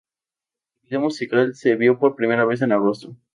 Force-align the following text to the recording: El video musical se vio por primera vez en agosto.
El 0.81 0.87
video 0.89 1.01
musical 1.01 1.53
se 1.53 1.75
vio 1.75 1.99
por 1.99 2.15
primera 2.15 2.43
vez 2.43 2.63
en 2.63 2.71
agosto. 2.71 3.15